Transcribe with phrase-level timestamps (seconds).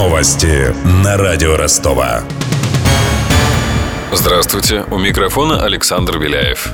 [0.00, 2.22] Новости на радио Ростова.
[4.12, 6.72] Здравствуйте, у микрофона Александр Беляев.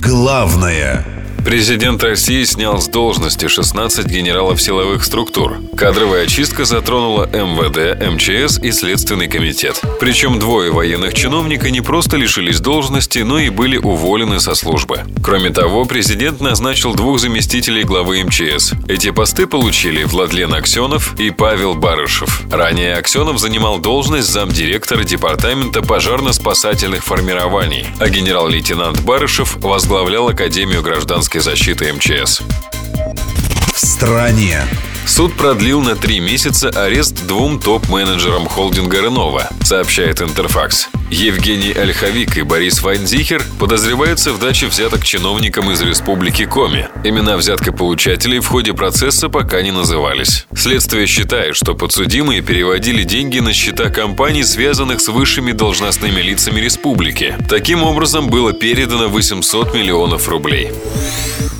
[0.00, 1.04] Главное
[1.44, 5.58] Президент России снял с должности 16 генералов силовых структур.
[5.76, 9.80] Кадровая очистка затронула МВД, МЧС и Следственный комитет.
[9.98, 15.00] Причем двое военных чиновника не просто лишились должности, но и были уволены со службы.
[15.24, 18.74] Кроме того, президент назначил двух заместителей главы МЧС.
[18.86, 22.42] Эти посты получили Владлен Аксенов и Павел Барышев.
[22.52, 31.40] Ранее Аксенов занимал должность замдиректора Департамента пожарно-спасательных формирований, а генерал-лейтенант Барышев возглавлял Академию гражданской гражданской
[31.40, 32.42] защиты МЧС.
[33.72, 34.62] в стране.
[35.06, 40.88] Суд продлил на три месяца арест двум топ-менеджерам холдинга «Ренова», сообщает Интерфакс.
[41.10, 46.88] Евгений Ольховик и Борис Вайнзихер подозреваются в даче взяток чиновникам из Республики Коми.
[47.02, 50.46] Имена взяткополучателей в ходе процесса пока не назывались.
[50.54, 57.36] Следствие считает, что подсудимые переводили деньги на счета компаний, связанных с высшими должностными лицами республики.
[57.48, 60.70] Таким образом, было передано 800 миллионов рублей.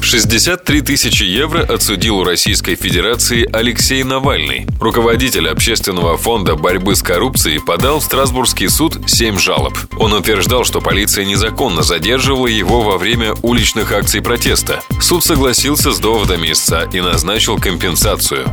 [0.01, 4.67] 63 тысячи евро отсудил у Российской Федерации Алексей Навальный.
[4.81, 9.77] Руководитель общественного фонда борьбы с коррупцией подал в Страсбургский суд 7 жалоб.
[9.99, 14.83] Он утверждал, что полиция незаконно задерживала его во время уличных акций протеста.
[15.01, 18.47] Суд согласился с доводами истца и назначил компенсацию.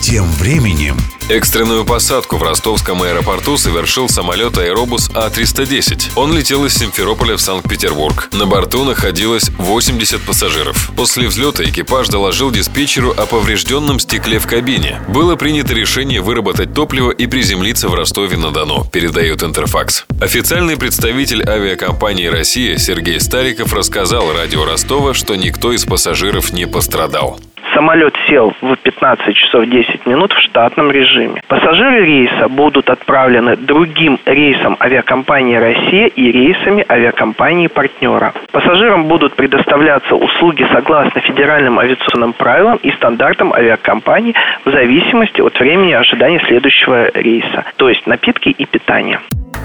[0.00, 0.96] Тем временем
[1.28, 6.12] Экстренную посадку в ростовском аэропорту совершил самолет «Аэробус А-310».
[6.16, 8.28] Он летел из Симферополя в Санкт-Петербург.
[8.32, 10.90] На борту находилось 80 пассажиров.
[10.96, 15.00] После взлета экипаж доложил диспетчеру о поврежденном стекле в кабине.
[15.06, 20.06] Было принято решение выработать топливо и приземлиться в Ростове-на-Дону, передает Интерфакс.
[20.20, 27.38] Официальный представитель авиакомпании «Россия» Сергей Стариков рассказал радио Ростова, что никто из пассажиров не пострадал.
[27.80, 31.40] Самолет сел в 15 часов 10 минут в штатном режиме.
[31.48, 38.34] Пассажиры рейса будут отправлены другим рейсом авиакомпании «Россия» и рейсами авиакомпании «Партнера».
[38.52, 44.34] Пассажирам будут предоставляться услуги согласно федеральным авиационным правилам и стандартам авиакомпании
[44.66, 49.20] в зависимости от времени ожидания следующего рейса, то есть напитки и питание.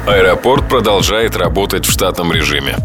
[0.07, 2.75] Аэропорт продолжает работать в штатном режиме.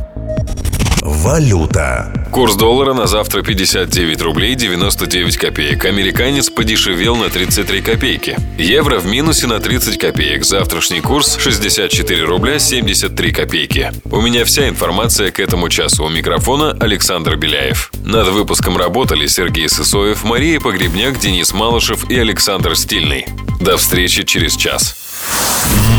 [1.21, 2.13] Валюта.
[2.33, 5.85] Курс доллара на завтра 59 рублей 99 копеек.
[5.85, 8.37] Американец подешевел на 33 копейки.
[8.57, 10.45] Евро в минусе на 30 копеек.
[10.45, 13.93] Завтрашний курс 64 рубля 73 копейки.
[14.05, 16.05] У меня вся информация к этому часу.
[16.05, 17.93] У микрофона Александр Беляев.
[18.03, 23.27] Над выпуском работали Сергей Сысоев, Мария Погребняк, Денис Малышев и Александр Стильный.
[23.61, 24.97] До встречи через час.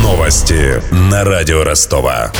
[0.02, 2.32] Новости на радио Ростова.